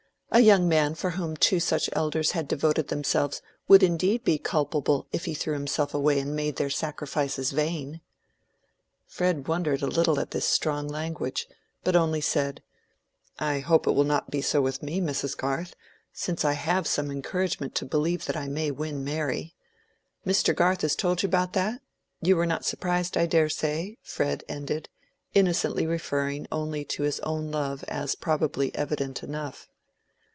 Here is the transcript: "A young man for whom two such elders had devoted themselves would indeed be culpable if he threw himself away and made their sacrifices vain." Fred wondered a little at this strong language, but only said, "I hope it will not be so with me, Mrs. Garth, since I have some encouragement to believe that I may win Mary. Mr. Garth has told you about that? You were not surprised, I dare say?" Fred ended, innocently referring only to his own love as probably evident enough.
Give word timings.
"A 0.33 0.39
young 0.39 0.65
man 0.69 0.95
for 0.95 1.09
whom 1.09 1.35
two 1.35 1.59
such 1.59 1.89
elders 1.91 2.31
had 2.31 2.47
devoted 2.47 2.87
themselves 2.87 3.41
would 3.67 3.83
indeed 3.83 4.23
be 4.23 4.37
culpable 4.37 5.05
if 5.11 5.25
he 5.25 5.33
threw 5.33 5.53
himself 5.55 5.93
away 5.93 6.21
and 6.21 6.33
made 6.33 6.55
their 6.55 6.69
sacrifices 6.69 7.51
vain." 7.51 7.99
Fred 9.05 9.49
wondered 9.49 9.81
a 9.81 9.87
little 9.87 10.21
at 10.21 10.31
this 10.31 10.45
strong 10.47 10.87
language, 10.87 11.49
but 11.83 11.97
only 11.97 12.21
said, 12.21 12.63
"I 13.39 13.59
hope 13.59 13.85
it 13.87 13.91
will 13.91 14.05
not 14.05 14.31
be 14.31 14.41
so 14.41 14.61
with 14.61 14.81
me, 14.81 15.01
Mrs. 15.01 15.35
Garth, 15.35 15.75
since 16.13 16.45
I 16.45 16.53
have 16.53 16.87
some 16.87 17.11
encouragement 17.11 17.75
to 17.75 17.85
believe 17.85 18.23
that 18.23 18.37
I 18.37 18.47
may 18.47 18.71
win 18.71 19.03
Mary. 19.03 19.53
Mr. 20.25 20.55
Garth 20.55 20.79
has 20.83 20.95
told 20.95 21.23
you 21.23 21.27
about 21.27 21.51
that? 21.53 21.81
You 22.21 22.37
were 22.37 22.45
not 22.45 22.63
surprised, 22.63 23.17
I 23.17 23.25
dare 23.25 23.49
say?" 23.49 23.97
Fred 24.01 24.45
ended, 24.47 24.87
innocently 25.33 25.85
referring 25.85 26.47
only 26.53 26.85
to 26.85 27.03
his 27.03 27.19
own 27.19 27.51
love 27.51 27.83
as 27.89 28.15
probably 28.15 28.73
evident 28.73 29.23
enough. 29.23 29.67